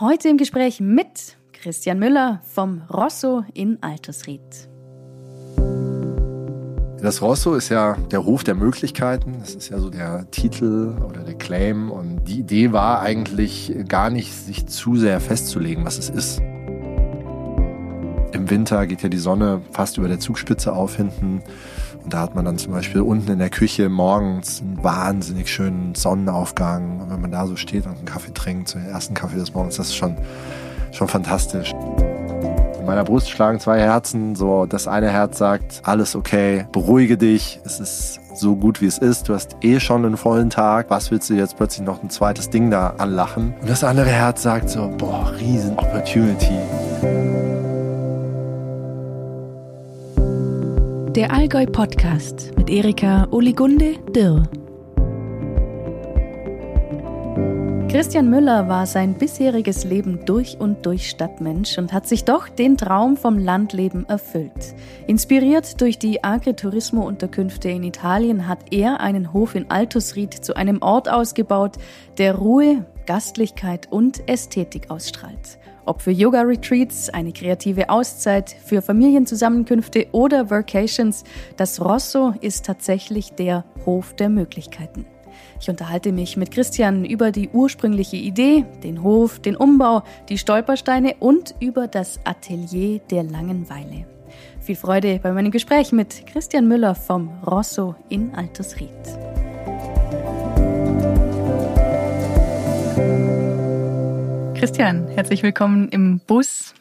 [0.00, 4.40] Heute im Gespräch mit Christian Müller vom Rosso in Altersried.
[7.00, 9.36] Das Rosso ist ja der Hof der Möglichkeiten.
[9.38, 11.92] Das ist ja so der Titel oder der Claim.
[11.92, 16.40] Und die Idee war eigentlich gar nicht, sich zu sehr festzulegen, was es ist.
[18.32, 21.40] Im Winter geht ja die Sonne fast über der Zugspitze auf hinten.
[22.04, 25.94] Und da hat man dann zum Beispiel unten in der Küche morgens einen wahnsinnig schönen
[25.94, 27.00] Sonnenaufgang.
[27.00, 29.54] Und wenn man da so steht und einen Kaffee trinkt, so den ersten Kaffee des
[29.54, 30.16] Morgens, das ist schon,
[30.92, 31.72] schon fantastisch.
[31.72, 34.34] In meiner Brust schlagen zwei Herzen.
[34.34, 38.98] So, das eine Herz sagt, alles okay, beruhige dich, es ist so gut wie es
[38.98, 39.30] ist.
[39.30, 40.90] Du hast eh schon einen vollen Tag.
[40.90, 43.54] Was willst du jetzt plötzlich noch ein zweites Ding da anlachen?
[43.62, 46.58] Und das andere Herz sagt so, boah, riesen Opportunity.
[51.14, 54.42] Der Allgäu Podcast mit Erika Oligunde Dirr.
[57.88, 62.76] Christian Müller war sein bisheriges Leben durch und durch Stadtmensch und hat sich doch den
[62.76, 64.74] Traum vom Landleben erfüllt.
[65.06, 71.08] Inspiriert durch die Agriturismo-Unterkünfte in Italien hat er einen Hof in Altusried zu einem Ort
[71.08, 71.76] ausgebaut,
[72.18, 75.60] der Ruhe, Gastlichkeit und Ästhetik ausstrahlt.
[75.86, 81.24] Ob für Yoga-Retreats, eine kreative Auszeit, für Familienzusammenkünfte oder Workations,
[81.56, 85.04] das Rosso ist tatsächlich der Hof der Möglichkeiten.
[85.60, 91.16] Ich unterhalte mich mit Christian über die ursprüngliche Idee, den Hof, den Umbau, die Stolpersteine
[91.20, 94.06] und über das Atelier der Langenweile.
[94.60, 98.90] Viel Freude bei meinem Gespräch mit Christian Müller vom Rosso in Altersried.
[104.64, 106.72] Christian, herzlich willkommen im Bus.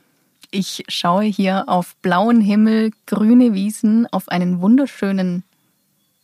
[0.52, 5.44] Ich schaue hier auf blauen Himmel, grüne Wiesen, auf einen wunderschönen,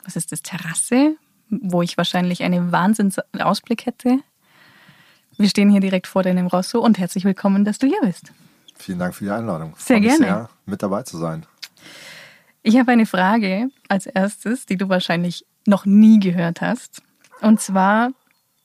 [0.06, 1.18] was ist das, Terrasse,
[1.50, 4.20] wo ich wahrscheinlich einen Wahnsinnsausblick hätte.
[5.38, 8.32] Wir stehen hier direkt vor deinem Rosso und herzlich willkommen, dass du hier bist.
[8.78, 9.74] Vielen Dank für die Einladung.
[9.76, 10.26] Sehr Freue gerne.
[10.26, 11.46] Sehr, mit dabei zu sein.
[12.64, 17.02] Ich habe eine Frage als erstes, die du wahrscheinlich noch nie gehört hast.
[17.42, 18.12] Und zwar,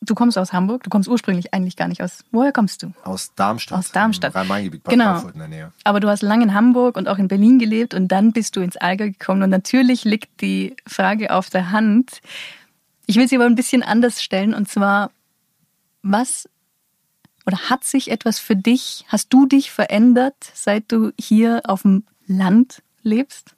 [0.05, 2.25] Du kommst aus Hamburg, du kommst ursprünglich eigentlich gar nicht aus.
[2.31, 2.93] Woher kommst du?
[3.05, 3.79] Aus Darmstadt.
[3.79, 4.35] Aus Darmstadt.
[4.35, 5.05] Rhein-Main-Gebiet genau.
[5.13, 5.73] Frankfurt in der Nähe.
[5.85, 8.61] Aber du hast lange in Hamburg und auch in Berlin gelebt und dann bist du
[8.61, 9.43] ins Allgäu gekommen.
[9.43, 12.21] Und natürlich liegt die Frage auf der Hand.
[13.07, 15.11] Ich will sie aber ein bisschen anders stellen und zwar,
[16.03, 16.49] was
[17.47, 22.05] oder hat sich etwas für dich, hast du dich verändert, seit du hier auf dem
[22.27, 23.54] Land lebst?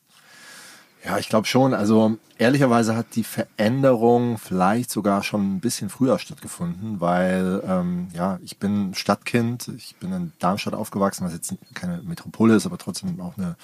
[1.06, 1.72] Ja, ich glaube schon.
[1.72, 8.40] Also ehrlicherweise hat die Veränderung vielleicht sogar schon ein bisschen früher stattgefunden, weil ähm, ja,
[8.42, 13.20] ich bin Stadtkind, ich bin in Darmstadt aufgewachsen, was jetzt keine Metropole ist, aber trotzdem
[13.20, 13.54] auch eine,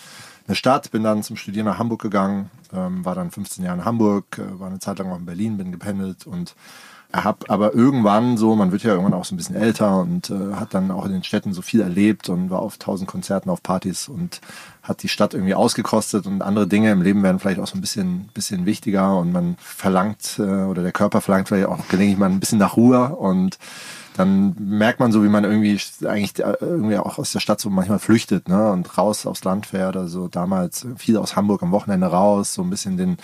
[0.47, 0.93] eine Stadt.
[0.93, 4.61] Bin dann zum Studieren nach Hamburg gegangen, ähm, war dann 15 Jahre in Hamburg, äh,
[4.61, 6.55] war eine Zeit lang auch in Berlin, bin gependelt und
[7.13, 10.55] habe aber irgendwann so, man wird ja irgendwann auch so ein bisschen älter und äh,
[10.55, 13.63] hat dann auch in den Städten so viel erlebt und war auf tausend Konzerten, auf
[13.63, 14.41] Partys und
[14.83, 17.81] hat die Stadt irgendwie ausgekostet und andere Dinge im Leben werden vielleicht auch so ein
[17.81, 22.31] bisschen, bisschen wichtiger und man verlangt äh, oder der Körper verlangt vielleicht auch gelegentlich mal
[22.31, 23.59] ein bisschen nach Ruhe und
[24.17, 27.71] dann merkt man so, wie man irgendwie eigentlich äh, irgendwie auch aus der Stadt so
[27.71, 29.97] manchmal flüchtet, ne, und raus aufs Land fährt.
[29.97, 33.17] Also damals viel aus Hamburg am Wochenende raus, so ein bisschen den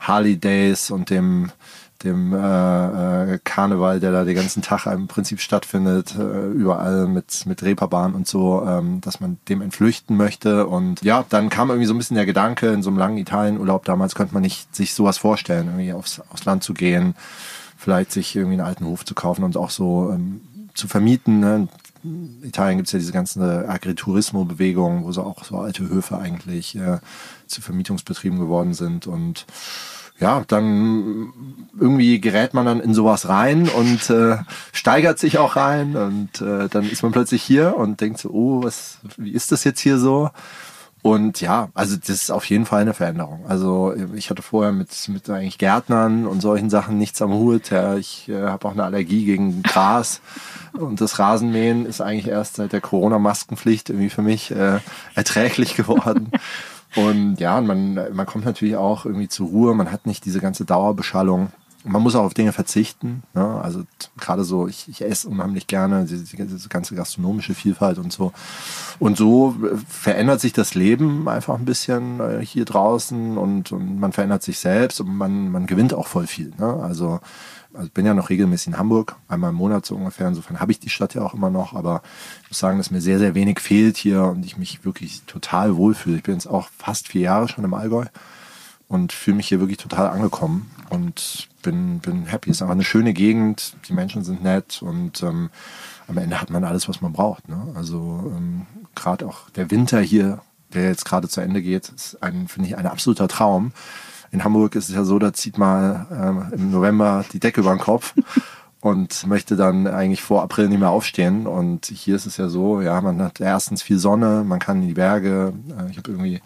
[0.00, 1.50] Harley Days und dem
[2.04, 7.46] dem äh, äh, Karneval, der da den ganzen Tag im Prinzip stattfindet, äh, überall mit,
[7.46, 10.66] mit Reeperbahn und so, ähm, dass man dem entflüchten möchte.
[10.66, 13.84] Und ja, dann kam irgendwie so ein bisschen der Gedanke, in so einem langen Italienurlaub
[13.84, 17.14] damals könnte man nicht sich sowas vorstellen, irgendwie aufs, aufs Land zu gehen,
[17.76, 20.40] vielleicht sich irgendwie einen alten Hof zu kaufen und auch so ähm,
[20.74, 21.40] zu vermieten.
[21.40, 21.68] Ne?
[22.04, 26.74] In Italien gibt es ja diese ganze Agriturismo-Bewegung, wo so auch so alte Höfe eigentlich
[26.76, 26.98] äh,
[27.46, 29.46] zu Vermietungsbetrieben geworden sind und
[30.18, 31.32] ja, dann
[31.78, 34.38] irgendwie gerät man dann in sowas rein und äh,
[34.72, 38.62] steigert sich auch rein und äh, dann ist man plötzlich hier und denkt so, oh,
[38.62, 40.30] was, wie ist das jetzt hier so?
[41.02, 43.44] Und ja, also das ist auf jeden Fall eine Veränderung.
[43.48, 47.70] Also ich hatte vorher mit, mit eigentlich Gärtnern und solchen Sachen nichts am Hut.
[47.70, 50.20] Ja, ich äh, habe auch eine Allergie gegen Gras.
[50.72, 54.78] Und das Rasenmähen ist eigentlich erst seit der Corona-Maskenpflicht irgendwie für mich äh,
[55.16, 56.30] erträglich geworden.
[56.96, 60.64] Und ja, man, man kommt natürlich auch irgendwie zur Ruhe, man hat nicht diese ganze
[60.64, 61.52] Dauerbeschallung.
[61.84, 63.24] Man muss auch auf Dinge verzichten.
[63.34, 63.44] Ne?
[63.60, 63.82] Also
[64.16, 68.32] gerade so, ich, ich esse unheimlich gerne diese, diese ganze gastronomische Vielfalt und so.
[69.00, 69.56] Und so
[69.88, 74.60] verändert sich das Leben einfach ein bisschen äh, hier draußen und, und man verändert sich
[74.60, 76.52] selbst und man, man gewinnt auch voll viel.
[76.56, 76.66] Ne?
[76.66, 77.18] Also
[77.74, 80.28] also ich bin ja noch regelmäßig in Hamburg, einmal im Monat so ungefähr.
[80.28, 82.02] Insofern habe ich die Stadt ja auch immer noch, aber
[82.42, 85.76] ich muss sagen, dass mir sehr, sehr wenig fehlt hier und ich mich wirklich total
[85.76, 86.16] wohlfühle.
[86.16, 88.04] Ich bin jetzt auch fast vier Jahre schon im Allgäu
[88.88, 92.50] und fühle mich hier wirklich total angekommen und bin, bin happy.
[92.50, 95.50] Es ist einfach eine schöne Gegend, die Menschen sind nett und ähm,
[96.08, 97.48] am Ende hat man alles, was man braucht.
[97.48, 97.72] Ne?
[97.74, 100.42] Also ähm, gerade auch der Winter hier,
[100.74, 102.18] der jetzt gerade zu Ende geht, ist
[102.48, 103.72] finde ich, ein absoluter Traum.
[104.32, 107.70] In Hamburg ist es ja so, da zieht man ähm, im November die Decke über
[107.70, 108.14] den Kopf
[108.80, 111.46] und möchte dann eigentlich vor April nicht mehr aufstehen.
[111.46, 114.88] Und hier ist es ja so, ja, man hat erstens viel Sonne, man kann in
[114.88, 115.52] die Berge.
[115.78, 116.40] Äh, ich habe irgendwie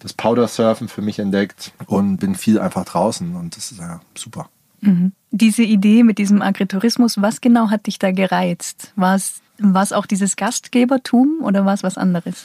[0.00, 4.48] das Powder-Surfen für mich entdeckt und bin viel einfach draußen und das ist ja super.
[4.80, 5.12] Mhm.
[5.30, 8.92] Diese Idee mit diesem Agritourismus, was genau hat dich da gereizt?
[8.96, 12.44] War es, war es auch dieses Gastgebertum oder war es was anderes?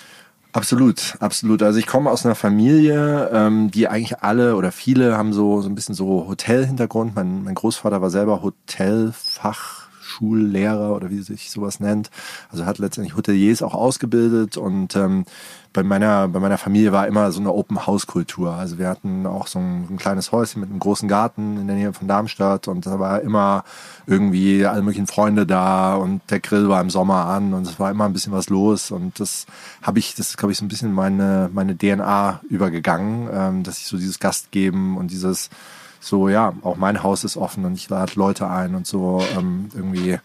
[0.55, 1.63] Absolut, absolut.
[1.63, 5.67] Also ich komme aus einer Familie, ähm, die eigentlich alle oder viele haben so, so
[5.69, 7.15] ein bisschen so Hotelhintergrund.
[7.15, 12.11] Mein, mein Großvater war selber Hotelfach Schullehrer oder wie sich sowas nennt.
[12.51, 15.25] Also hat letztendlich Hoteliers auch ausgebildet und ähm,
[15.73, 18.53] bei meiner, bei meiner Familie war immer so eine Open-House-Kultur.
[18.53, 21.75] Also wir hatten auch so ein, ein, kleines Häuschen mit einem großen Garten in der
[21.75, 23.63] Nähe von Darmstadt und da war immer
[24.05, 27.89] irgendwie alle möglichen Freunde da und der Grill war im Sommer an und es war
[27.89, 29.47] immer ein bisschen was los und das
[29.81, 33.88] habe ich, das glaube ich so ein bisschen meine, meine DNA übergegangen, ähm, dass ich
[33.88, 35.50] so dieses Gastgeben und dieses
[36.03, 39.69] so, ja, auch mein Haus ist offen und ich lade Leute ein und so ähm,
[39.73, 40.19] irgendwie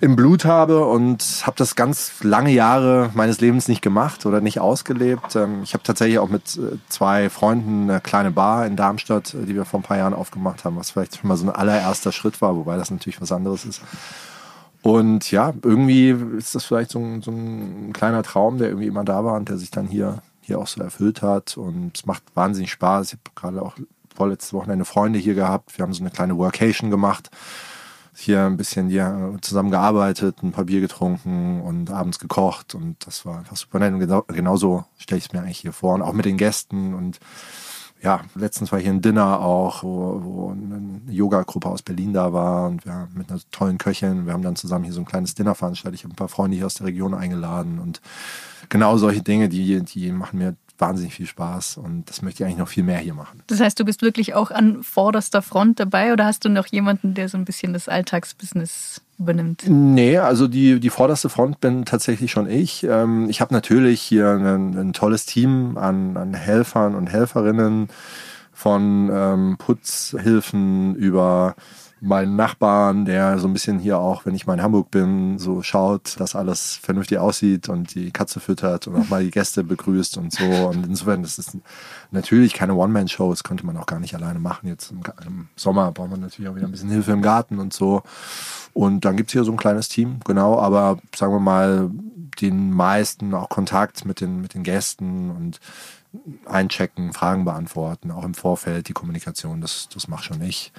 [0.00, 4.60] im Blut habe und habe das ganz lange Jahre meines Lebens nicht gemacht oder nicht
[4.60, 5.36] ausgelebt.
[5.36, 9.46] Ähm, ich habe tatsächlich auch mit äh, zwei Freunden eine kleine Bar in Darmstadt, äh,
[9.46, 12.12] die wir vor ein paar Jahren aufgemacht haben, was vielleicht schon mal so ein allererster
[12.12, 13.80] Schritt war, wobei das natürlich was anderes ist.
[14.82, 19.04] Und ja, irgendwie ist das vielleicht so ein, so ein kleiner Traum, der irgendwie immer
[19.04, 21.56] da war und der sich dann hier, hier auch so erfüllt hat.
[21.56, 23.06] Und es macht wahnsinnig Spaß.
[23.06, 23.76] Ich habe gerade auch
[24.14, 25.76] vorletztes Wochenende Freunde hier gehabt.
[25.76, 27.30] Wir haben so eine kleine Workation gemacht.
[28.16, 32.74] Hier ein bisschen hier zusammen gearbeitet, ein paar Bier getrunken und abends gekocht.
[32.74, 33.92] Und das war einfach super nett.
[33.92, 35.94] Und genau, genauso stelle ich es mir eigentlich hier vor.
[35.94, 36.94] Und auch mit den Gästen.
[36.94, 37.18] Und
[38.04, 42.68] ja, letztens war hier ein Dinner auch, wo, wo eine Yoga-Gruppe aus Berlin da war
[42.68, 44.26] und wir mit einer tollen Köchin.
[44.26, 45.98] Wir haben dann zusammen hier so ein kleines Dinner veranstaltet.
[45.98, 48.02] Ich habe ein paar Freunde hier aus der Region eingeladen und
[48.68, 52.58] genau solche Dinge, die, die machen mir wahnsinnig viel Spaß und das möchte ich eigentlich
[52.58, 53.42] noch viel mehr hier machen.
[53.46, 57.14] Das heißt, du bist wirklich auch an vorderster Front dabei oder hast du noch jemanden,
[57.14, 59.64] der so ein bisschen das Alltagsbusiness übernimmt?
[59.68, 62.84] Nee, also die, die vorderste Front bin tatsächlich schon ich.
[62.84, 67.88] Ähm, ich habe natürlich hier ein, ein, tolles Team an, an Helfern und Helferinnen
[68.52, 71.54] von ähm, Putzhilfen über
[72.04, 75.62] meinen Nachbarn, der so ein bisschen hier auch, wenn ich mal in Hamburg bin, so
[75.62, 80.18] schaut, dass alles vernünftig aussieht und die Katze füttert und auch mal die Gäste begrüßt
[80.18, 80.44] und so.
[80.44, 81.56] Und insofern, das ist
[82.10, 84.68] natürlich keine One-Man-Show, das könnte man auch gar nicht alleine machen.
[84.68, 87.72] Jetzt im, im, Sommer braucht man natürlich auch wieder ein bisschen Hilfe im Garten und
[87.72, 88.02] so.
[88.74, 91.90] Und dann gibt's hier so ein kleines Team, genau, aber sagen wir mal,
[92.40, 95.60] den meisten auch Kontakt mit den, mit den Gästen und
[96.44, 100.72] einchecken, Fragen beantworten, auch im Vorfeld die Kommunikation, das, das mache schon ich.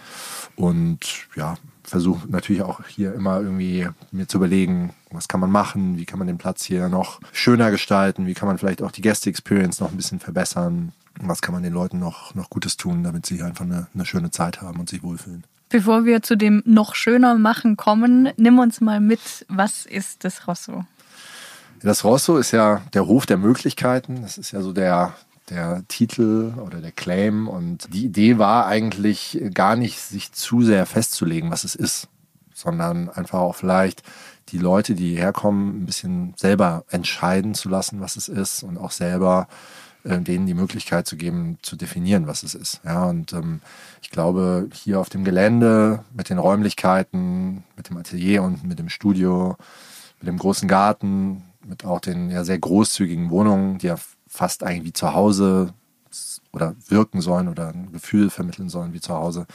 [0.56, 5.98] Und ja, versuche natürlich auch hier immer irgendwie mir zu überlegen, was kann man machen,
[5.98, 9.02] wie kann man den Platz hier noch schöner gestalten, wie kann man vielleicht auch die
[9.02, 10.92] Gäste-Experience noch ein bisschen verbessern,
[11.22, 14.06] was kann man den Leuten noch, noch Gutes tun, damit sie hier einfach eine, eine
[14.06, 15.44] schöne Zeit haben und sich wohlfühlen.
[15.76, 19.20] Bevor wir zu dem noch schöner machen kommen, nimm uns mal mit,
[19.50, 20.86] was ist das Rosso?
[21.82, 24.22] Das Rosso ist ja der Hof der Möglichkeiten.
[24.22, 25.16] Das ist ja so der,
[25.50, 27.50] der Titel oder der Claim.
[27.50, 32.08] Und die Idee war eigentlich gar nicht, sich zu sehr festzulegen, was es ist,
[32.54, 34.02] sondern einfach auch vielleicht
[34.48, 38.92] die Leute, die herkommen, ein bisschen selber entscheiden zu lassen, was es ist und auch
[38.92, 39.50] selber
[40.06, 42.80] äh, denen die Möglichkeit zu geben, zu definieren, was es ist.
[42.86, 43.62] Ja, und ähm,
[44.02, 48.90] ich glaube, hier auf dem Gelände mit den Räumlichkeiten, mit dem Atelier und mit dem
[48.90, 49.58] Studio,
[50.20, 53.96] mit dem großen Garten, mit auch den ja sehr großzügigen Wohnungen, die ja
[54.28, 55.74] fast eigentlich wie zu Hause
[56.56, 59.46] oder wirken sollen oder ein Gefühl vermitteln sollen wie zu Hause.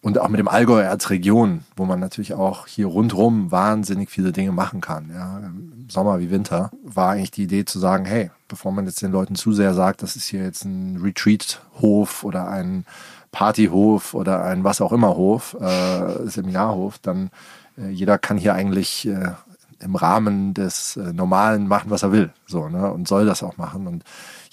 [0.00, 4.30] Und auch mit dem Allgäu als Region, wo man natürlich auch hier rundherum wahnsinnig viele
[4.30, 5.10] Dinge machen kann.
[5.12, 5.40] Ja,
[5.88, 9.34] Sommer wie Winter war eigentlich die Idee zu sagen, hey, bevor man jetzt den Leuten
[9.34, 12.84] zu sehr sagt, das ist hier jetzt ein Retreat-Hof oder ein
[13.32, 17.30] Partyhof oder ein was auch immer Hof, äh, Seminarhof, dann
[17.76, 19.32] äh, jeder kann hier eigentlich äh,
[19.80, 22.30] im Rahmen des äh, Normalen machen, was er will.
[22.46, 22.90] So, ne?
[22.92, 23.86] Und soll das auch machen.
[23.86, 24.04] Und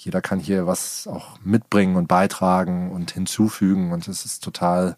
[0.06, 3.90] jeder kann hier was auch mitbringen und beitragen und hinzufügen.
[3.90, 4.96] Und es ist total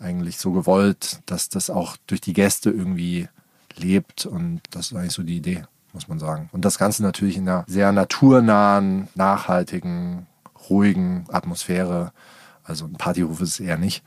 [0.00, 3.28] eigentlich so gewollt, dass das auch durch die Gäste irgendwie
[3.76, 4.24] lebt.
[4.24, 6.48] Und das ist eigentlich so die Idee, muss man sagen.
[6.50, 10.26] Und das Ganze natürlich in einer sehr naturnahen, nachhaltigen,
[10.70, 12.12] ruhigen Atmosphäre.
[12.64, 14.02] Also ein Partyhof ist es eher nicht.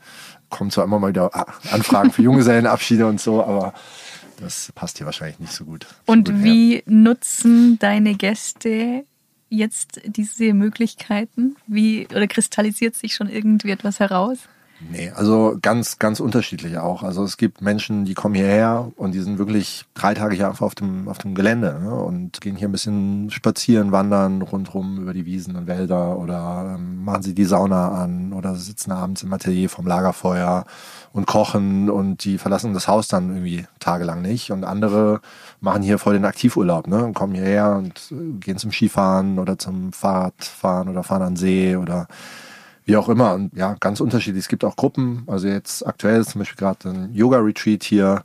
[0.50, 1.30] Kommt zwar immer mal wieder
[1.70, 3.74] Anfragen für Junggesellenabschiede und so, aber
[4.40, 5.86] das passt hier wahrscheinlich nicht so gut.
[6.04, 9.04] Und wie nutzen deine Gäste
[9.52, 11.56] jetzt diese Möglichkeiten?
[11.66, 14.38] Wie oder kristallisiert sich schon irgendwie etwas heraus?
[14.90, 17.02] Nee, also ganz, ganz unterschiedlich auch.
[17.02, 20.66] Also es gibt Menschen, die kommen hierher und die sind wirklich drei Tage hier einfach
[20.66, 21.94] auf dem, auf dem Gelände ne?
[21.94, 27.04] und gehen hier ein bisschen spazieren, wandern rundherum über die Wiesen und Wälder oder ähm,
[27.04, 30.64] machen sie die Sauna an oder sitzen abends im Atelier vom Lagerfeuer
[31.12, 34.50] und kochen und die verlassen das Haus dann irgendwie tagelang nicht.
[34.50, 35.20] Und andere
[35.60, 37.04] machen hier voll den Aktivurlaub, ne?
[37.04, 41.76] Und kommen hierher und äh, gehen zum Skifahren oder zum Fahrradfahren oder fahren an See
[41.76, 42.08] oder
[42.84, 43.34] wie auch immer.
[43.34, 44.44] Und ja, ganz unterschiedlich.
[44.44, 45.24] Es gibt auch Gruppen.
[45.26, 48.24] Also jetzt aktuell ist zum Beispiel gerade ein Yoga-Retreat hier.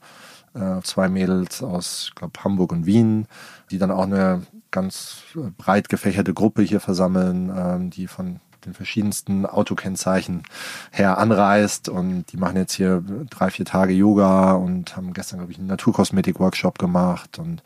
[0.54, 3.28] Äh, zwei Mädels aus, glaube, Hamburg und Wien,
[3.70, 5.22] die dann auch eine ganz
[5.58, 10.44] breit gefächerte Gruppe hier versammeln, ähm, die von den verschiedensten Autokennzeichen
[10.92, 15.52] her anreist und die machen jetzt hier drei, vier Tage Yoga und haben gestern, glaube
[15.52, 17.62] ich, einen Naturkosmetik-Workshop gemacht und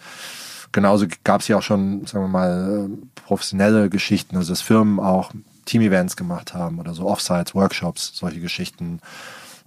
[0.72, 5.32] genauso gab es hier auch schon, sagen wir mal, professionelle Geschichten, also dass Firmen auch
[5.66, 9.00] Team-Events gemacht haben oder so Offsites, Workshops, solche Geschichten.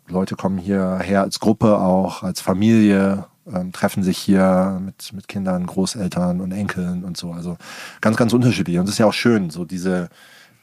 [0.08, 5.66] Leute kommen hierher als Gruppe auch, als Familie, ähm, treffen sich hier mit, mit Kindern,
[5.66, 7.32] Großeltern und Enkeln und so.
[7.32, 7.56] Also
[8.00, 8.78] ganz, ganz unterschiedlich.
[8.78, 10.08] Und es ist ja auch schön, so diese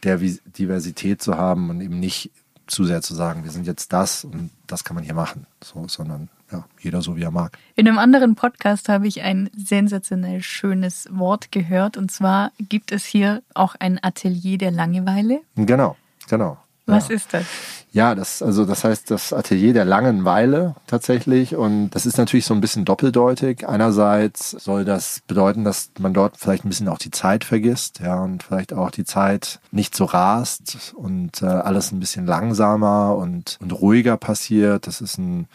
[0.04, 2.32] Diversität zu haben und eben nicht
[2.68, 5.88] zu sehr zu sagen, wir sind jetzt das und das kann man hier machen, so,
[5.88, 7.58] sondern ja, jeder so wie er mag.
[7.75, 13.05] In einem anderen Podcast habe ich ein sensationell schönes Wort gehört und zwar gibt es
[13.05, 15.41] hier auch ein Atelier der Langeweile.
[15.55, 15.96] Genau,
[16.27, 16.58] genau.
[16.88, 17.15] Was ja.
[17.15, 17.46] ist das?
[17.93, 21.55] Ja, das, also das heißt das Atelier der langen Weile tatsächlich.
[21.55, 23.67] Und das ist natürlich so ein bisschen doppeldeutig.
[23.67, 28.22] Einerseits soll das bedeuten, dass man dort vielleicht ein bisschen auch die Zeit vergisst, ja,
[28.22, 33.58] und vielleicht auch die Zeit nicht so rast und äh, alles ein bisschen langsamer und,
[33.62, 34.88] und ruhiger passiert.
[34.88, 35.48] Das ist ein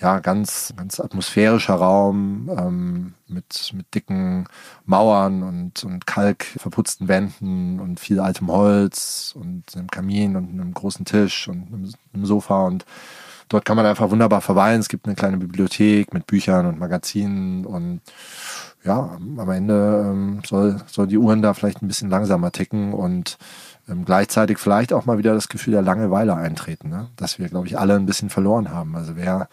[0.00, 4.46] ja, ganz, ganz atmosphärischer Raum ähm, mit, mit dicken
[4.84, 10.74] Mauern und, und Kalk verputzten Wänden und viel altem Holz und einem Kamin und einem
[10.74, 12.84] großen Tisch und einem, einem Sofa und
[13.48, 14.80] dort kann man einfach wunderbar verweilen.
[14.80, 18.00] Es gibt eine kleine Bibliothek mit Büchern und Magazinen und
[18.84, 23.36] ja, am Ende ähm, soll, soll die Uhren da vielleicht ein bisschen langsamer ticken und
[23.88, 27.08] ähm, gleichzeitig vielleicht auch mal wieder das Gefühl der Langeweile eintreten, ne?
[27.16, 28.94] dass wir, glaube ich, alle ein bisschen verloren haben.
[28.94, 29.48] Also wer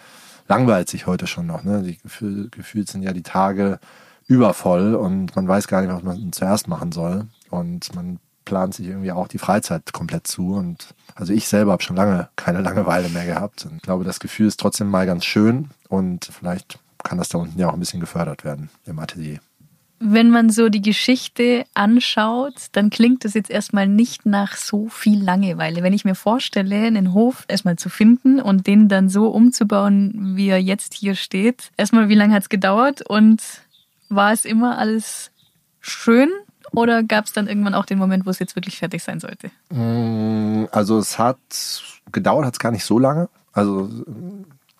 [0.47, 1.63] langweilt sich heute schon noch.
[1.63, 1.83] Ne?
[1.83, 3.79] Die Gefühl, gefühlt sind ja die Tage
[4.27, 7.27] übervoll und man weiß gar nicht, was man zuerst machen soll.
[7.49, 10.53] Und man plant sich irgendwie auch die Freizeit komplett zu.
[10.53, 13.65] Und also ich selber habe schon lange keine Langeweile mehr gehabt.
[13.65, 17.37] Und ich glaube, das Gefühl ist trotzdem mal ganz schön und vielleicht kann das da
[17.37, 19.39] unten ja auch ein bisschen gefördert werden im Atelier.
[20.05, 25.23] Wenn man so die Geschichte anschaut, dann klingt das jetzt erstmal nicht nach so viel
[25.23, 25.81] Langeweile.
[25.81, 30.49] Wenn ich mir vorstelle, einen Hof erstmal zu finden und den dann so umzubauen, wie
[30.49, 31.71] er jetzt hier steht.
[31.77, 33.41] Erstmal, wie lange hat es gedauert und
[34.09, 35.31] war es immer alles
[35.79, 36.29] schön
[36.73, 39.51] oder gab es dann irgendwann auch den Moment, wo es jetzt wirklich fertig sein sollte?
[39.69, 41.37] Mm, also es hat
[42.11, 43.29] gedauert, hat es gar nicht so lange.
[43.53, 43.89] Also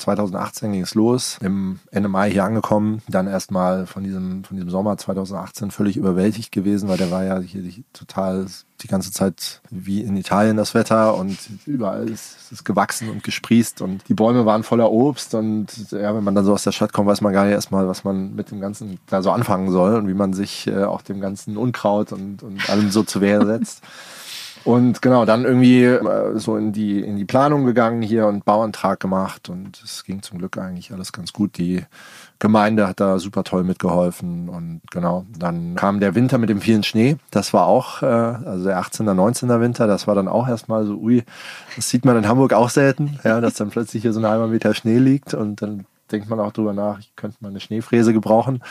[0.04, 4.70] 2018 ging es los, im Ende Mai hier angekommen, dann erstmal von diesem, von diesem
[4.70, 8.46] Sommer 2018 völlig überwältigt gewesen, weil der war ja hier total
[8.82, 13.82] die ganze Zeit wie in Italien das Wetter und überall ist es gewachsen und gesprießt
[13.82, 16.92] und die Bäume waren voller Obst und ja, wenn man dann so aus der Stadt
[16.92, 19.96] kommt, weiß man gar nicht erstmal, was man mit dem Ganzen da so anfangen soll
[19.96, 23.46] und wie man sich äh, auch dem ganzen Unkraut und, und allem so zu Wehr
[23.46, 23.82] setzt.
[24.66, 29.00] Und genau, dann irgendwie äh, so in die, in die Planung gegangen hier und Bauantrag
[29.00, 31.58] gemacht und es ging zum Glück eigentlich alles ganz gut.
[31.58, 31.84] Die
[32.40, 36.84] Gemeinde hat da super toll mitgeholfen und genau, dann kam der Winter mit dem vielen
[36.84, 37.18] Schnee.
[37.32, 40.96] Das war auch, äh, also der 18er, 19er Winter, das war dann auch erstmal so,
[40.96, 41.24] ui,
[41.76, 44.48] das sieht man in Hamburg auch selten, ja, dass dann plötzlich hier so ein halber
[44.48, 48.14] Meter Schnee liegt und dann denkt man auch drüber nach, ich könnte mal eine Schneefräse
[48.14, 48.62] gebrauchen.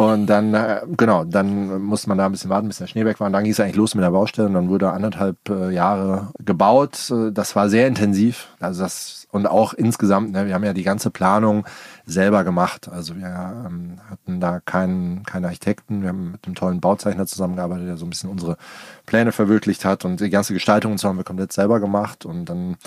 [0.00, 3.20] Und dann, äh, genau, dann musste man da ein bisschen warten, bis der Schnee weg
[3.20, 3.26] war.
[3.26, 6.28] Und dann ging es eigentlich los mit der Baustelle und dann wurde anderthalb äh, Jahre
[6.38, 7.10] gebaut.
[7.10, 8.48] Äh, das war sehr intensiv.
[8.60, 11.66] Also das, und auch insgesamt, ne, wir haben ja die ganze Planung
[12.06, 12.88] selber gemacht.
[12.88, 16.00] Also wir ähm, hatten da keinen, keinen Architekten.
[16.00, 18.56] Wir haben mit einem tollen Bauzeichner zusammengearbeitet, der so ein bisschen unsere
[19.04, 20.06] Pläne verwirklicht hat.
[20.06, 22.24] Und die ganze Gestaltung und so haben wir komplett selber gemacht.
[22.24, 22.78] Und dann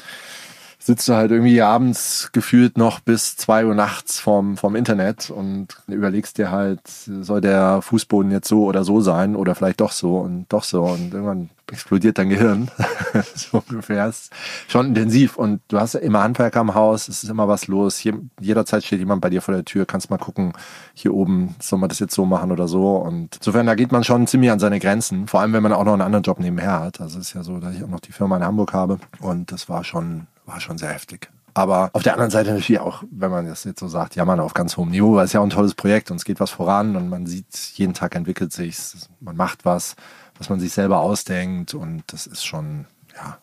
[0.85, 5.67] sitzt du halt irgendwie abends gefühlt noch bis zwei Uhr nachts vorm, vorm Internet und
[5.87, 10.17] überlegst dir halt, soll der Fußboden jetzt so oder so sein oder vielleicht doch so
[10.17, 12.71] und doch so und irgendwann explodiert dein Gehirn.
[13.35, 14.07] so ungefähr.
[14.07, 14.31] Ist
[14.67, 17.97] schon intensiv und du hast ja immer Handwerker am Haus, es ist immer was los.
[17.97, 20.53] Hier, jederzeit steht jemand bei dir vor der Tür, kannst mal gucken,
[20.93, 24.03] hier oben soll man das jetzt so machen oder so und insofern, da geht man
[24.03, 26.79] schon ziemlich an seine Grenzen, vor allem wenn man auch noch einen anderen Job nebenher
[26.79, 27.01] hat.
[27.01, 29.51] Also es ist ja so, dass ich auch noch die Firma in Hamburg habe und
[29.51, 31.29] das war schon war schon sehr heftig.
[31.55, 34.39] Aber auf der anderen Seite natürlich auch, wenn man das jetzt so sagt, ja man
[34.39, 36.49] auf ganz hohem Niveau, weil es ja auch ein tolles Projekt und es geht was
[36.49, 38.77] voran und man sieht, jeden Tag entwickelt sich,
[39.19, 39.95] man macht was,
[40.37, 42.85] was man sich selber ausdenkt und das ist schon,
[43.15, 43.37] ja,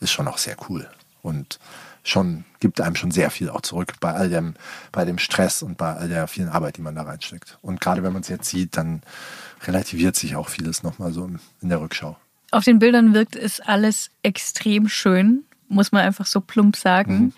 [0.00, 0.88] ist schon auch sehr cool
[1.22, 1.58] und
[2.02, 4.54] schon, gibt einem schon sehr viel auch zurück bei all dem,
[4.92, 7.58] bei dem Stress und bei all der vielen Arbeit, die man da reinsteckt.
[7.62, 9.02] Und gerade wenn man es jetzt sieht, dann
[9.62, 11.30] relativiert sich auch vieles nochmal so
[11.62, 12.16] in der Rückschau.
[12.50, 17.16] Auf den Bildern wirkt es alles extrem schön, muss man einfach so plump sagen.
[17.16, 17.32] Mhm.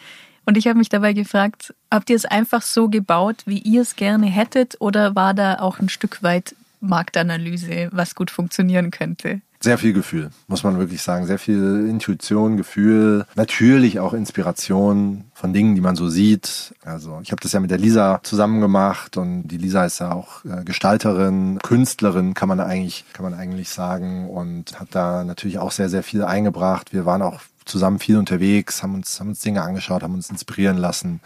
[0.44, 3.96] Und ich habe mich dabei gefragt, habt ihr es einfach so gebaut, wie ihr es
[3.96, 9.40] gerne hättet, oder war da auch ein Stück weit Marktanalyse, was gut funktionieren könnte?
[9.61, 11.26] Sehr viel Gefühl, muss man wirklich sagen.
[11.26, 16.75] Sehr viel Intuition, Gefühl, natürlich auch Inspiration von Dingen, die man so sieht.
[16.85, 20.12] Also ich habe das ja mit der Lisa zusammen gemacht und die Lisa ist ja
[20.12, 25.59] auch äh, Gestalterin, Künstlerin, kann man eigentlich, kann man eigentlich sagen und hat da natürlich
[25.59, 26.92] auch sehr, sehr viel eingebracht.
[26.92, 30.76] Wir waren auch zusammen viel unterwegs, haben uns, haben uns Dinge angeschaut, haben uns inspirieren
[30.76, 31.21] lassen.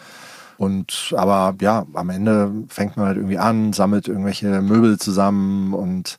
[0.61, 6.19] Und aber ja, am Ende fängt man halt irgendwie an, sammelt irgendwelche Möbel zusammen und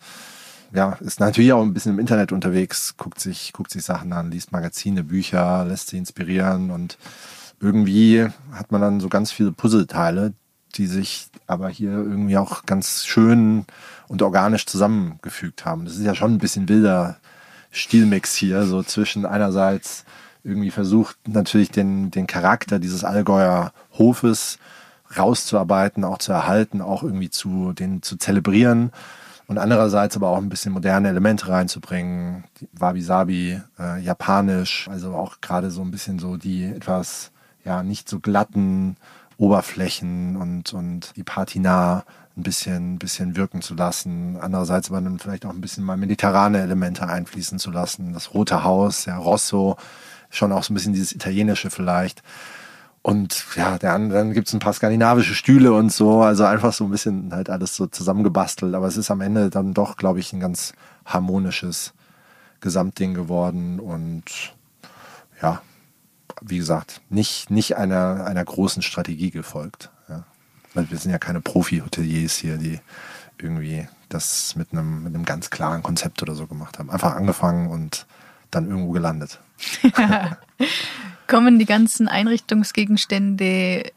[0.73, 4.31] ja, ist natürlich auch ein bisschen im Internet unterwegs, guckt sich, guckt sich Sachen an,
[4.31, 6.97] liest Magazine, Bücher, lässt sich inspirieren und
[7.59, 10.33] irgendwie hat man dann so ganz viele Puzzleteile,
[10.73, 13.65] die sich aber hier irgendwie auch ganz schön
[14.07, 15.85] und organisch zusammengefügt haben.
[15.85, 17.17] Das ist ja schon ein bisschen wilder
[17.69, 20.03] Stilmix hier, so zwischen einerseits
[20.43, 24.57] irgendwie versucht natürlich den, den Charakter dieses Allgäuer Hofes
[25.17, 28.91] rauszuarbeiten, auch zu erhalten, auch irgendwie zu, den zu zelebrieren
[29.51, 35.71] und andererseits aber auch ein bisschen moderne Elemente reinzubringen, Wabi-Sabi, äh, japanisch, also auch gerade
[35.71, 37.31] so ein bisschen so die etwas,
[37.65, 38.95] ja, nicht so glatten
[39.35, 42.05] Oberflächen und, und die Patina
[42.37, 44.37] ein bisschen, bisschen wirken zu lassen.
[44.39, 48.13] Andererseits aber dann vielleicht auch ein bisschen mal mediterrane Elemente einfließen zu lassen.
[48.13, 49.75] Das Rote Haus, ja, Rosso,
[50.31, 52.23] schon auch so ein bisschen dieses Italienische vielleicht.
[53.03, 56.21] Und ja, dann, gibt es ein paar skandinavische Stühle und so.
[56.21, 58.75] Also einfach so ein bisschen halt alles so zusammengebastelt.
[58.75, 60.73] Aber es ist am Ende dann doch, glaube ich, ein ganz
[61.05, 61.93] harmonisches
[62.59, 63.79] Gesamtding geworden.
[63.79, 64.53] Und
[65.41, 65.61] ja,
[66.41, 69.89] wie gesagt, nicht, nicht einer, einer großen Strategie gefolgt.
[70.07, 70.23] Ja.
[70.75, 72.79] Weil wir sind ja keine Profi-Hoteliers hier, die
[73.39, 76.91] irgendwie das mit einem, mit einem ganz klaren Konzept oder so gemacht haben.
[76.91, 78.05] Einfach angefangen und
[78.51, 79.39] dann irgendwo gelandet.
[81.27, 83.91] Kommen die ganzen Einrichtungsgegenstände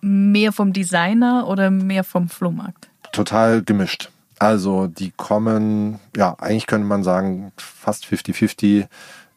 [0.00, 2.88] mehr vom Designer oder mehr vom Flohmarkt?
[3.12, 4.10] Total gemischt.
[4.38, 8.86] Also die kommen, ja, eigentlich könnte man sagen, fast 50-50.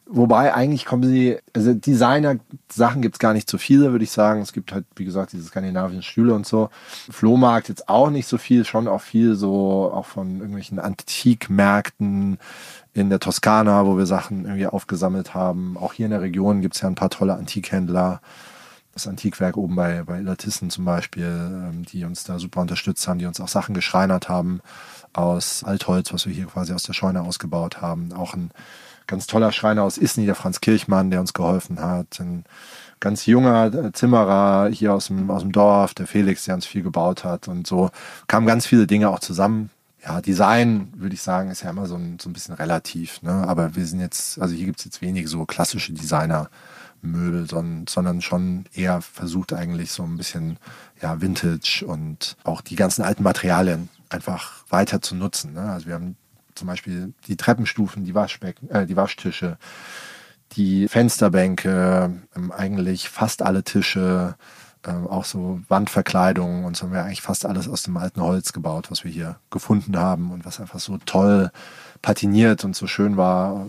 [0.06, 4.40] Wobei eigentlich kommen sie, also Designer-Sachen gibt es gar nicht so viele, würde ich sagen.
[4.40, 6.70] Es gibt halt, wie gesagt, diese skandinavischen Stühle und so.
[7.10, 12.38] Flohmarkt jetzt auch nicht so viel, schon auch viel so, auch von irgendwelchen Antikmärkten,
[12.94, 15.76] in der Toskana, wo wir Sachen irgendwie aufgesammelt haben.
[15.76, 18.20] Auch hier in der Region gibt es ja ein paar tolle Antikhändler.
[18.92, 23.18] Das Antikwerk oben bei, bei Illertissen zum Beispiel, ähm, die uns da super unterstützt haben,
[23.18, 24.60] die uns auch Sachen geschreinert haben
[25.12, 28.12] aus Altholz, was wir hier quasi aus der Scheune ausgebaut haben.
[28.12, 28.52] Auch ein
[29.08, 32.20] ganz toller Schreiner aus Isny, der Franz Kirchmann, der uns geholfen hat.
[32.20, 32.44] Ein
[33.00, 36.84] ganz junger äh, Zimmerer hier aus dem, aus dem Dorf, der Felix, der uns viel
[36.84, 37.48] gebaut hat.
[37.48, 37.90] Und so
[38.28, 39.70] kamen ganz viele Dinge auch zusammen
[40.04, 43.22] ja, Design, würde ich sagen, ist ja immer so ein, so ein bisschen relativ.
[43.22, 43.32] Ne?
[43.32, 48.20] Aber wir sind jetzt, also hier gibt es jetzt wenig so klassische Designermöbel, sondern, sondern
[48.20, 50.58] schon eher versucht eigentlich so ein bisschen
[51.00, 55.54] ja, Vintage und auch die ganzen alten Materialien einfach weiter zu nutzen.
[55.54, 55.62] Ne?
[55.62, 56.16] Also wir haben
[56.54, 59.56] zum Beispiel die Treppenstufen, die Waschbecken, äh, die Waschtische,
[60.52, 64.36] die Fensterbänke, ähm, eigentlich fast alle Tische,
[64.84, 68.52] äh, auch so Wandverkleidungen und so haben wir eigentlich fast alles aus dem alten Holz
[68.52, 71.50] gebaut, was wir hier gefunden haben und was einfach so toll
[72.02, 73.66] patiniert und so schön war,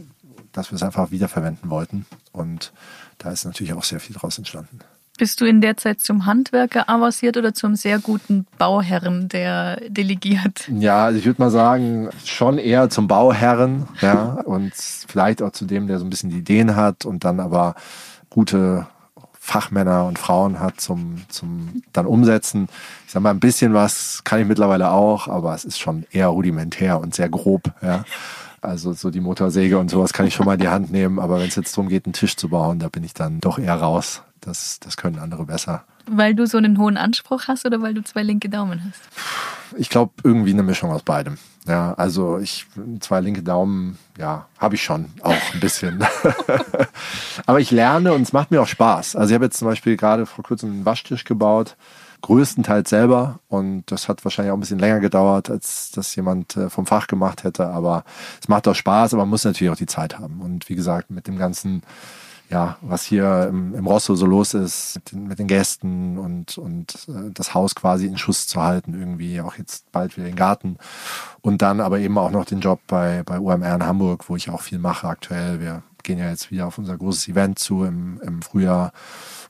[0.52, 2.06] dass wir es einfach wiederverwenden wollten.
[2.32, 2.74] Und
[3.18, 4.80] da ist natürlich auch sehr viel draus entstanden.
[5.18, 10.68] Bist du in der Zeit zum Handwerker avanciert oder zum sehr guten Bauherren, der delegiert?
[10.68, 15.64] Ja, also ich würde mal sagen, schon eher zum Bauherren, ja, und vielleicht auch zu
[15.64, 17.76] dem, der so ein bisschen die Ideen hat und dann aber
[18.30, 18.88] gute
[19.46, 22.68] Fachmänner und Frauen hat zum, zum dann umsetzen.
[23.06, 26.30] Ich sag mal, ein bisschen was kann ich mittlerweile auch, aber es ist schon eher
[26.30, 28.06] rudimentär und sehr grob, ja.
[28.62, 31.38] Also so die Motorsäge und sowas kann ich schon mal in die Hand nehmen, aber
[31.38, 33.76] wenn es jetzt darum geht, einen Tisch zu bauen, da bin ich dann doch eher
[33.76, 34.24] raus.
[34.46, 35.84] Das, das können andere besser.
[36.08, 39.02] Weil du so einen hohen Anspruch hast oder weil du zwei linke Daumen hast?
[39.78, 41.38] Ich glaube, irgendwie eine Mischung aus beidem.
[41.68, 42.68] Ja, also ich,
[43.00, 46.06] zwei linke Daumen, ja, habe ich schon, auch ein bisschen.
[47.48, 49.16] Aber ich lerne und es macht mir auch Spaß.
[49.16, 51.76] Also ich habe jetzt zum Beispiel gerade vor kurzem einen Waschtisch gebaut,
[52.22, 56.70] größtenteils selber und das hat wahrscheinlich auch ein bisschen länger gedauert, als das jemand äh,
[56.70, 57.68] vom Fach gemacht hätte.
[57.68, 58.04] Aber
[58.40, 60.42] es macht auch Spaß, aber man muss natürlich auch die Zeit haben.
[60.42, 61.82] Und wie gesagt, mit dem ganzen
[62.50, 66.58] ja, was hier im, im Rosso so los ist mit den, mit den Gästen und,
[66.58, 70.36] und äh, das Haus quasi in Schuss zu halten, irgendwie auch jetzt bald wieder den
[70.36, 70.78] Garten.
[71.42, 74.50] Und dann aber eben auch noch den Job bei, bei UMR in Hamburg, wo ich
[74.50, 75.60] auch viel mache aktuell.
[75.60, 78.92] Wir gehen ja jetzt wieder auf unser großes Event zu im, im Frühjahr.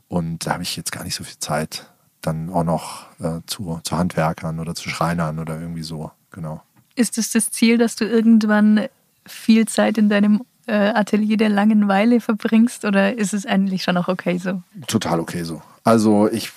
[0.07, 3.79] Und da habe ich jetzt gar nicht so viel Zeit, dann auch noch äh, zu,
[3.83, 6.11] zu Handwerkern oder zu Schreinern oder irgendwie so.
[6.31, 6.61] Genau.
[6.95, 8.87] Ist es das Ziel, dass du irgendwann
[9.25, 14.37] viel Zeit in deinem Atelier der Langenweile verbringst oder ist es eigentlich schon auch okay
[14.37, 14.61] so?
[14.87, 15.61] Total okay so.
[15.83, 16.51] Also ich,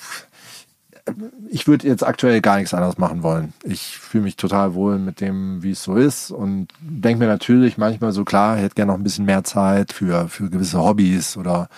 [1.51, 3.53] ich würde jetzt aktuell gar nichts anderes machen wollen.
[3.63, 7.77] Ich fühle mich total wohl mit dem, wie es so ist und denke mir natürlich
[7.79, 11.37] manchmal so, klar, ich hätte gerne noch ein bisschen mehr Zeit für, für gewisse Hobbys
[11.37, 11.69] oder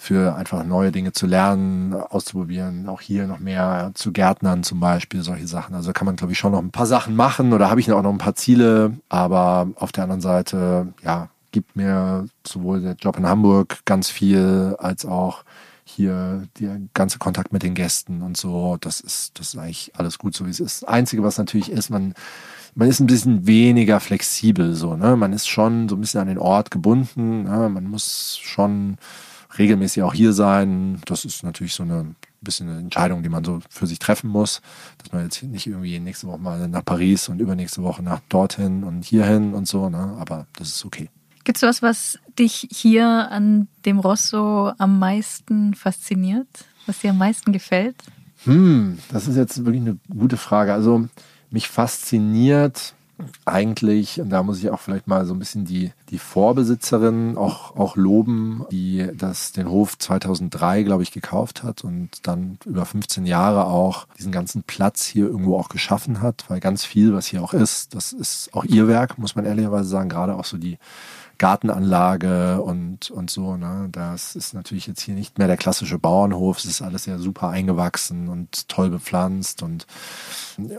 [0.00, 5.22] für einfach neue Dinge zu lernen, auszuprobieren, auch hier noch mehr zu Gärtnern zum Beispiel,
[5.22, 5.74] solche Sachen.
[5.74, 8.02] Also kann man, glaube ich, schon noch ein paar Sachen machen oder habe ich auch
[8.02, 13.16] noch ein paar Ziele, aber auf der anderen Seite, ja, gibt mir sowohl der Job
[13.18, 15.44] in Hamburg ganz viel, als auch
[15.84, 18.76] hier der ganze Kontakt mit den Gästen und so.
[18.80, 20.82] Das ist, das ist eigentlich alles gut so, wie es ist.
[20.82, 22.14] Das Einzige, was natürlich ist, man,
[22.74, 25.16] man ist ein bisschen weniger flexibel, so, ne?
[25.16, 27.68] Man ist schon so ein bisschen an den Ort gebunden, ne?
[27.68, 28.98] Man muss schon
[29.58, 31.00] regelmäßig auch hier sein.
[31.06, 34.60] Das ist natürlich so eine bisschen eine Entscheidung, die man so für sich treffen muss,
[34.98, 38.84] dass man jetzt nicht irgendwie nächste Woche mal nach Paris und übernächste Woche nach dorthin
[38.84, 40.16] und hierhin und so, ne?
[40.20, 41.08] Aber das ist okay.
[41.48, 46.46] Gibt es was, was dich hier an dem Rosso am meisten fasziniert?
[46.84, 47.96] Was dir am meisten gefällt?
[48.44, 50.74] Hm, das ist jetzt wirklich eine gute Frage.
[50.74, 51.08] Also
[51.50, 52.92] mich fasziniert
[53.46, 57.74] eigentlich, und da muss ich auch vielleicht mal so ein bisschen die, die Vorbesitzerin auch,
[57.76, 63.24] auch loben, die das den Hof 2003, glaube ich, gekauft hat und dann über 15
[63.24, 67.42] Jahre auch diesen ganzen Platz hier irgendwo auch geschaffen hat, weil ganz viel, was hier
[67.42, 70.76] auch ist, das ist auch ihr Werk, muss man ehrlicherweise sagen, gerade auch so die
[71.38, 73.56] Gartenanlage und, und so.
[73.56, 73.88] Ne?
[73.92, 76.58] Das ist natürlich jetzt hier nicht mehr der klassische Bauernhof.
[76.58, 79.62] Es ist alles ja super eingewachsen und toll bepflanzt.
[79.62, 79.86] Und,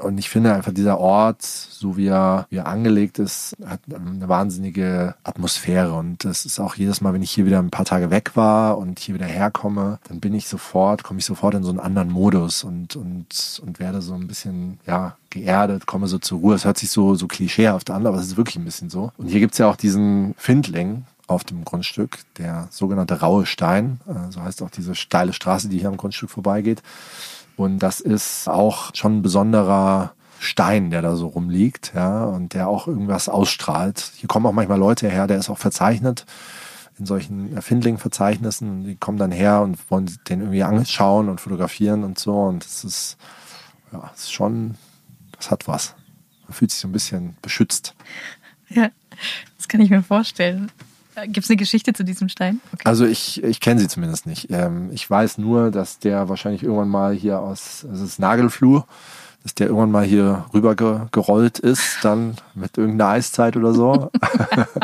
[0.01, 4.27] und ich finde einfach dieser Ort, so wie er, wie er angelegt ist, hat eine
[4.27, 5.93] wahnsinnige Atmosphäre.
[5.93, 8.77] Und das ist auch jedes Mal, wenn ich hier wieder ein paar Tage weg war
[8.77, 12.11] und hier wieder herkomme, dann bin ich sofort, komme ich sofort in so einen anderen
[12.11, 16.55] Modus und, und, und werde so ein bisschen, ja, geerdet, komme so zur Ruhe.
[16.55, 19.11] Es hört sich so, so klischeehaft an, aber es ist wirklich ein bisschen so.
[19.17, 23.99] Und hier gibt's ja auch diesen Findling auf dem Grundstück, der sogenannte raue Stein.
[24.07, 26.81] Äh, so heißt auch diese steile Straße, die hier am Grundstück vorbeigeht.
[27.55, 32.67] Und das ist auch schon ein besonderer Stein, der da so rumliegt, ja, und der
[32.67, 34.11] auch irgendwas ausstrahlt.
[34.15, 36.25] Hier kommen auch manchmal Leute her, der ist auch verzeichnet
[36.97, 38.85] in solchen Findling-Verzeichnissen.
[38.85, 42.41] Die kommen dann her und wollen den irgendwie anschauen und fotografieren und so.
[42.41, 43.17] Und es ist,
[43.91, 44.75] ja, es ist schon
[45.39, 45.95] das hat was.
[46.47, 47.95] Man fühlt sich so ein bisschen beschützt.
[48.69, 48.89] Ja,
[49.57, 50.71] das kann ich mir vorstellen.
[51.15, 52.61] Äh, Gibt es eine Geschichte zu diesem Stein?
[52.73, 52.83] Okay.
[52.85, 54.47] Also ich, ich kenne sie zumindest nicht.
[54.51, 58.83] Ähm, ich weiß nur, dass der wahrscheinlich irgendwann mal hier aus, also es ist Nagelfluh,
[59.43, 64.11] dass der irgendwann mal hier rüber gerollt ist, dann mit irgendeiner Eiszeit oder so.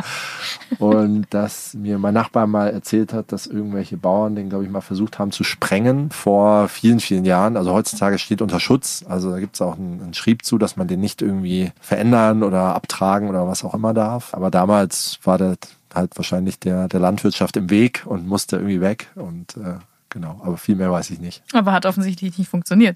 [0.79, 4.81] und dass mir mein Nachbar mal erzählt hat, dass irgendwelche Bauern den, glaube ich, mal
[4.81, 7.57] versucht haben zu sprengen vor vielen, vielen Jahren.
[7.57, 9.03] Also heutzutage steht unter Schutz.
[9.09, 12.41] Also da gibt es auch einen, einen Schrieb zu, dass man den nicht irgendwie verändern
[12.41, 14.33] oder abtragen oder was auch immer darf.
[14.33, 15.57] Aber damals war der
[15.93, 19.07] halt wahrscheinlich der, der Landwirtschaft im Weg und musste irgendwie weg.
[19.15, 19.79] Und äh,
[20.15, 21.43] Genau, aber viel mehr weiß ich nicht.
[21.51, 22.95] Aber hat offensichtlich nicht funktioniert.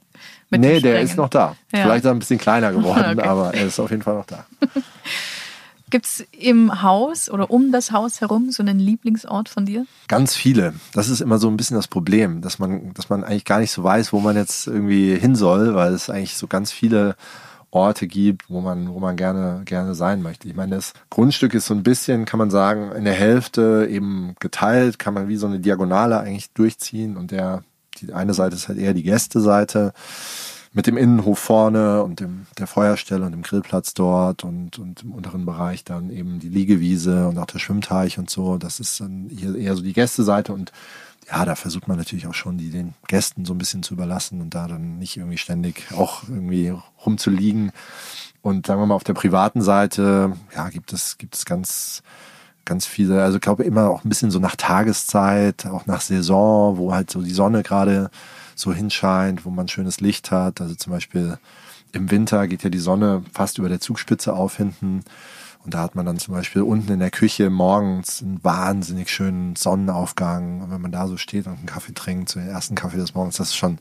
[0.50, 1.58] Mit nee, der ist noch da.
[1.74, 1.82] Ja.
[1.82, 3.28] Vielleicht ist er ein bisschen kleiner geworden, okay.
[3.28, 4.46] aber er ist auf jeden Fall noch da.
[5.90, 9.86] Gibt es im Haus oder um das Haus herum so einen Lieblingsort von dir?
[10.08, 10.76] Ganz viele.
[10.94, 13.72] Das ist immer so ein bisschen das Problem, dass man, dass man eigentlich gar nicht
[13.72, 17.18] so weiß, wo man jetzt irgendwie hin soll, weil es eigentlich so ganz viele
[17.72, 20.48] Orte gibt, wo man, wo man gerne, gerne sein möchte.
[20.48, 24.36] Ich meine, das Grundstück ist so ein bisschen, kann man sagen, in der Hälfte eben
[24.40, 27.64] geteilt, kann man wie so eine Diagonale eigentlich durchziehen und der,
[28.00, 29.94] die eine Seite ist halt eher die Gästeseite
[30.72, 35.12] mit dem Innenhof vorne und dem, der Feuerstelle und dem Grillplatz dort und, und im
[35.12, 38.58] unteren Bereich dann eben die Liegewiese und auch der Schwimmteich und so.
[38.58, 40.72] Das ist dann hier eher so die Gästeseite und
[41.32, 44.42] ja, da versucht man natürlich auch schon, die den Gästen so ein bisschen zu überlassen
[44.42, 46.74] und da dann nicht irgendwie ständig auch irgendwie
[47.06, 47.72] rumzuliegen.
[48.42, 52.04] Und sagen wir mal, auf der privaten Seite, ja, gibt es, gibt es ganz,
[52.66, 56.78] ganz viele, also ich glaube immer auch ein bisschen so nach Tageszeit, auch nach Saison,
[56.78, 58.10] wo halt so die Sonne gerade
[58.60, 60.62] so hinscheint, wo man schönes Licht hat.
[60.62, 61.38] Also zum Beispiel
[61.92, 65.04] im Winter geht ja die Sonne fast über der Zugspitze auf hinten.
[65.66, 69.56] Und da hat man dann zum Beispiel unten in der Küche morgens einen wahnsinnig schönen
[69.56, 70.62] Sonnenaufgang.
[70.62, 73.14] Und wenn man da so steht und einen Kaffee trinkt, so den ersten Kaffee des
[73.14, 73.78] Morgens, das ist schon,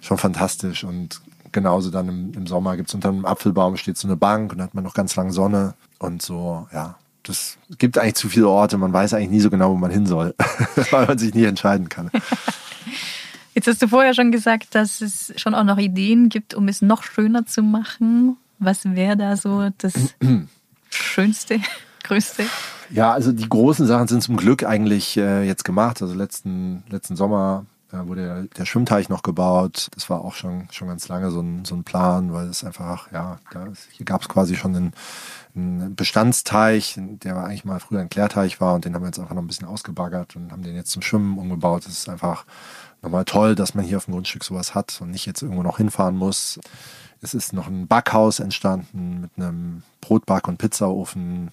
[0.00, 0.84] schon fantastisch.
[0.84, 1.20] Und
[1.52, 4.60] genauso dann im, im Sommer gibt es unter einem Apfelbaum steht so eine Bank und
[4.60, 5.74] hat man noch ganz lange Sonne.
[5.98, 8.76] Und so, ja, das gibt eigentlich zu viele Orte.
[8.76, 10.34] Man weiß eigentlich nie so genau, wo man hin soll,
[10.90, 12.10] weil man sich nie entscheiden kann.
[13.58, 16.80] Jetzt hast du vorher schon gesagt, dass es schon auch noch Ideen gibt, um es
[16.80, 18.36] noch schöner zu machen.
[18.60, 20.14] Was wäre da so das
[20.90, 21.58] Schönste,
[22.04, 22.44] Größte?
[22.90, 26.00] Ja, also die großen Sachen sind zum Glück eigentlich äh, jetzt gemacht.
[26.00, 29.88] Also letzten, letzten Sommer äh, wurde der, der, Schwimmteich noch gebaut.
[29.92, 33.10] Das war auch schon, schon ganz lange so ein, so ein Plan, weil es einfach,
[33.10, 34.92] ja, da, hier gab es quasi schon einen,
[35.56, 39.18] einen Bestandsteich, der war eigentlich mal früher ein Klärteich war und den haben wir jetzt
[39.18, 41.86] einfach noch ein bisschen ausgebaggert und haben den jetzt zum Schwimmen umgebaut.
[41.86, 42.44] Das ist einfach
[43.02, 45.78] nochmal toll, dass man hier auf dem Grundstück sowas hat und nicht jetzt irgendwo noch
[45.78, 46.58] hinfahren muss.
[47.20, 51.50] Es ist noch ein Backhaus entstanden mit einem Brotback- und Pizzaofen.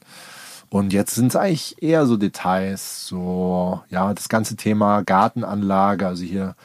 [0.69, 6.23] Und jetzt sind es eigentlich eher so Details, so, ja, das ganze Thema Gartenanlage, also
[6.23, 6.55] hier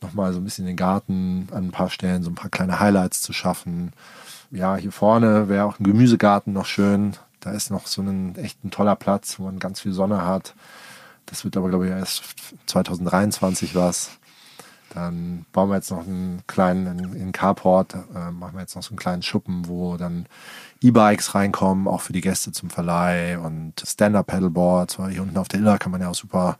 [0.00, 3.22] nochmal so ein bisschen den Garten an ein paar Stellen, so ein paar kleine Highlights
[3.22, 3.92] zu schaffen.
[4.50, 7.16] Ja, hier vorne wäre auch ein Gemüsegarten noch schön.
[7.40, 10.54] Da ist noch so ein echt ein toller Platz, wo man ganz viel Sonne hat.
[11.26, 12.22] Das wird aber, glaube ich, erst
[12.66, 14.10] 2023 was.
[14.90, 18.90] Dann bauen wir jetzt noch einen kleinen, in, Carport, äh, machen wir jetzt noch so
[18.90, 20.26] einen kleinen Schuppen, wo dann
[20.82, 25.78] E-Bikes reinkommen, auch für die Gäste zum Verleih und Stand-Up-Pedalboards, hier unten auf der Iller
[25.78, 26.58] kann man ja auch super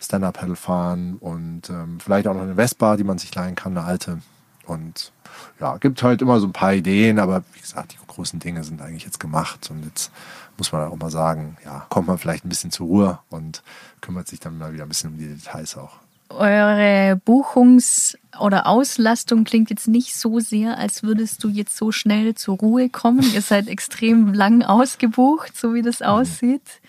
[0.00, 3.86] Stand-Up-Pedal fahren und ähm, vielleicht auch noch eine Vespa, die man sich leihen kann, eine
[3.86, 4.18] alte.
[4.66, 5.12] Und
[5.60, 8.82] ja, gibt halt immer so ein paar Ideen, aber wie gesagt, die großen Dinge sind
[8.82, 10.10] eigentlich jetzt gemacht und jetzt
[10.58, 13.62] muss man auch mal sagen, ja, kommt man vielleicht ein bisschen zur Ruhe und
[14.00, 16.01] kümmert sich dann mal wieder ein bisschen um die Details auch
[16.36, 22.34] eure Buchungs- oder Auslastung klingt jetzt nicht so sehr, als würdest du jetzt so schnell
[22.34, 23.22] zur Ruhe kommen.
[23.34, 26.06] Ihr seid extrem lang ausgebucht, so wie das mhm.
[26.06, 26.80] aussieht.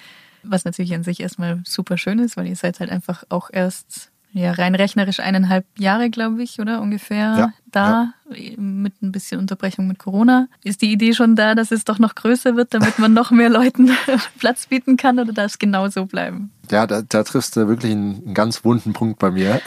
[0.43, 4.12] Was natürlich an sich erstmal super schön ist, weil ihr seid halt einfach auch erst
[4.33, 8.53] ja, rein rechnerisch eineinhalb Jahre, glaube ich, oder ungefähr ja, da, ja.
[8.57, 10.47] mit ein bisschen Unterbrechung mit Corona.
[10.63, 13.49] Ist die Idee schon da, dass es doch noch größer wird, damit man noch mehr
[13.49, 13.91] Leuten
[14.39, 16.51] Platz bieten kann oder darf es genau so bleiben?
[16.71, 19.61] Ja, da, da triffst du wirklich einen, einen ganz wunden Punkt bei mir.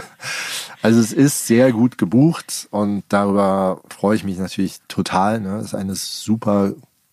[0.82, 5.40] also es ist sehr gut gebucht und darüber freue ich mich natürlich total.
[5.40, 5.58] Ne?
[5.58, 6.72] Das ist eine super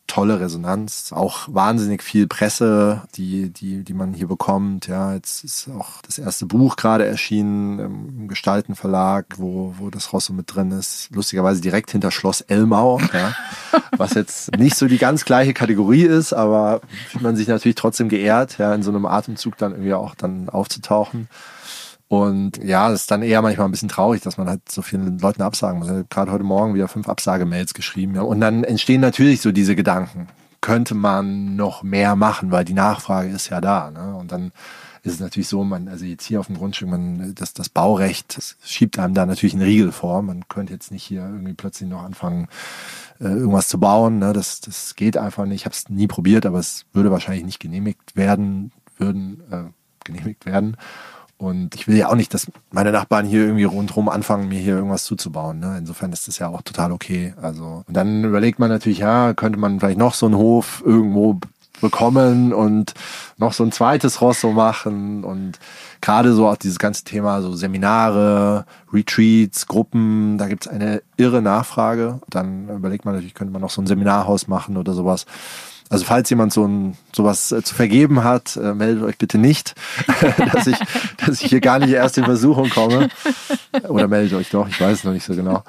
[0.09, 4.87] tolle Resonanz, auch wahnsinnig viel Presse, die, die, die man hier bekommt.
[4.87, 10.11] Ja, jetzt ist auch das erste Buch gerade erschienen im Gestalten Verlag, wo, wo das
[10.11, 11.09] Rosso mit drin ist.
[11.11, 13.33] Lustigerweise direkt hinter Schloss Elmau, ja,
[13.97, 18.09] was jetzt nicht so die ganz gleiche Kategorie ist, aber fühlt man sich natürlich trotzdem
[18.09, 21.29] geehrt, ja, in so einem Atemzug dann irgendwie auch dann aufzutauchen.
[22.09, 25.19] Und ja, es ist dann eher manchmal ein bisschen traurig, dass man halt so vielen
[25.19, 25.87] Leuten absagen muss.
[25.87, 28.15] Ich habe gerade heute Morgen wieder fünf Absagemails geschrieben.
[28.15, 28.23] Ja.
[28.23, 30.27] Und dann entstehen natürlich so diese Gedanken.
[30.59, 33.91] Könnte man noch mehr machen, weil die Nachfrage ist ja da.
[33.91, 34.15] Ne?
[34.15, 34.51] Und dann
[35.03, 38.37] ist es natürlich so, man, also jetzt hier auf dem Grundstück, man, das, das Baurecht
[38.37, 40.23] das schiebt einem da natürlich einen Riegel vor.
[40.23, 42.47] Man könnte jetzt nicht hier irgendwie plötzlich noch anfangen,
[43.19, 44.17] äh, irgendwas zu bauen.
[44.17, 44.33] Ne?
[44.33, 45.61] Das, das geht einfach nicht.
[45.61, 49.63] Ich habe es nie probiert, aber es würde wahrscheinlich nicht genehmigt werden, würden äh,
[50.03, 50.75] genehmigt werden.
[51.39, 54.75] Und ich will ja auch nicht, dass meine Nachbarn hier irgendwie rundherum anfangen, mir hier
[54.75, 55.59] irgendwas zuzubauen.
[55.59, 55.77] Ne?
[55.77, 57.33] Insofern ist das ja auch total okay.
[57.41, 61.39] Also und dann überlegt man natürlich, ja, könnte man vielleicht noch so einen Hof irgendwo
[61.79, 62.93] bekommen und
[63.37, 65.59] noch so ein zweites Rosso machen und
[66.01, 72.19] gerade so auch dieses ganze Thema so Seminare, Retreats, Gruppen, da gibt's eine irre Nachfrage.
[72.29, 75.25] Dann überlegt man natürlich, könnte man noch so ein Seminarhaus machen oder sowas.
[75.89, 79.73] Also falls jemand so ein sowas äh, zu vergeben hat, äh, meldet euch bitte nicht,
[80.53, 80.77] dass ich,
[81.17, 83.09] dass ich hier gar nicht erst in Versuchung komme.
[83.87, 85.63] Oder meldet euch doch, ich weiß es noch nicht so genau.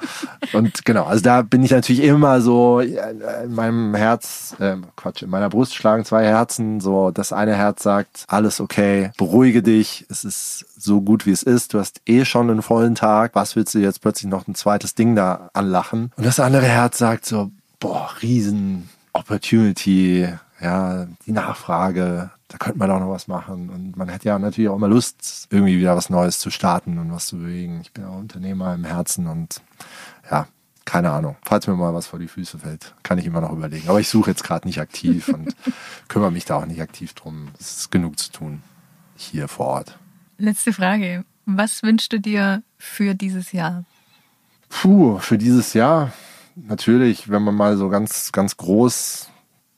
[0.52, 5.30] Und genau, also da bin ich natürlich immer so in meinem Herz, äh, Quatsch, in
[5.30, 6.80] meiner Brust schlagen zwei Herzen.
[6.80, 11.42] So, das eine Herz sagt, alles okay, beruhige dich, es ist so gut wie es
[11.42, 11.72] ist.
[11.72, 13.34] Du hast eh schon einen vollen Tag.
[13.34, 16.12] Was willst du jetzt plötzlich noch ein zweites Ding da anlachen?
[16.16, 20.28] Und das andere Herz sagt so, boah, riesen Opportunity,
[20.60, 23.70] ja, die Nachfrage, da könnte man auch noch was machen.
[23.70, 27.12] Und man hat ja natürlich auch immer Lust, irgendwie wieder was Neues zu starten und
[27.12, 27.80] was zu bewegen.
[27.80, 29.62] Ich bin auch Unternehmer im Herzen und
[30.30, 30.46] ja,
[30.84, 31.36] keine Ahnung.
[31.42, 33.88] Falls mir mal was vor die Füße fällt, kann ich immer noch überlegen.
[33.88, 35.54] Aber ich suche jetzt gerade nicht aktiv und
[36.08, 37.48] kümmere mich da auch nicht aktiv drum.
[37.58, 38.62] Es ist genug zu tun
[39.16, 39.98] hier vor Ort.
[40.38, 41.24] Letzte Frage.
[41.46, 43.84] Was wünschst du dir für dieses Jahr?
[44.68, 46.12] Puh, für dieses Jahr
[46.68, 49.28] natürlich, wenn man mal so ganz, ganz groß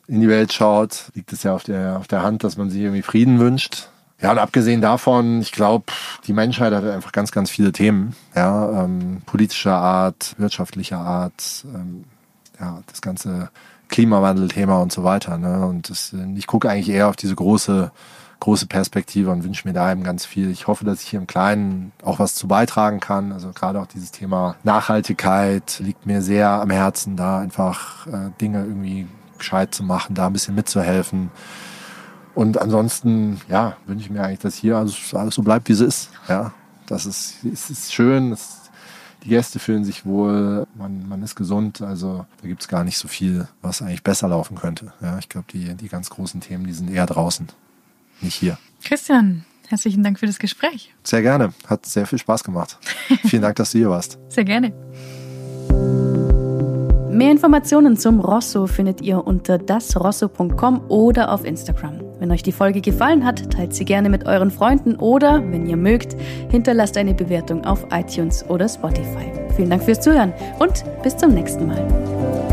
[0.09, 2.81] in die Welt schaut, liegt es ja auf der, auf der Hand, dass man sich
[2.81, 3.89] irgendwie Frieden wünscht.
[4.21, 5.87] Ja, und abgesehen davon, ich glaube,
[6.27, 12.05] die Menschheit hat einfach ganz, ganz viele Themen, ja, ähm, politischer Art, wirtschaftlicher Art, ähm,
[12.61, 13.51] ja, das ganze
[13.89, 15.39] Klimawandelthema und so weiter.
[15.39, 15.67] Ne?
[15.67, 17.91] Und das, ich gucke eigentlich eher auf diese große
[18.43, 20.51] große Perspektive und wünsche mir da eben ganz viel.
[20.51, 23.31] Ich hoffe, dass ich hier im Kleinen auch was zu beitragen kann.
[23.31, 28.65] Also gerade auch dieses Thema Nachhaltigkeit liegt mir sehr am Herzen, da einfach äh, Dinge
[28.65, 29.07] irgendwie
[29.39, 31.31] gescheit zu machen, da ein bisschen mitzuhelfen.
[32.35, 35.81] Und ansonsten, ja, wünsche ich mir eigentlich, dass hier alles, alles so bleibt, wie es
[35.81, 36.11] ist.
[36.29, 36.53] Ja,
[36.87, 38.63] das ist, es ist schön, es,
[39.23, 42.99] die Gäste fühlen sich wohl, man, man ist gesund, also da gibt es gar nicht
[42.99, 44.93] so viel, was eigentlich besser laufen könnte.
[45.01, 47.47] Ja, ich glaube, die, die ganz großen Themen, die sind eher draußen,
[48.23, 48.59] nicht hier.
[48.85, 50.93] Christian, herzlichen Dank für das Gespräch.
[51.05, 52.79] Sehr gerne, hat sehr viel Spaß gemacht.
[53.27, 54.19] Vielen Dank, dass du hier warst.
[54.29, 54.73] Sehr gerne.
[57.13, 62.01] Mehr Informationen zum Rosso findet ihr unter dasrosso.com oder auf Instagram.
[62.19, 65.77] Wenn euch die Folge gefallen hat, teilt sie gerne mit euren Freunden oder, wenn ihr
[65.77, 66.17] mögt,
[66.51, 69.31] hinterlasst eine Bewertung auf iTunes oder Spotify.
[69.57, 72.52] Vielen Dank fürs Zuhören und bis zum nächsten Mal.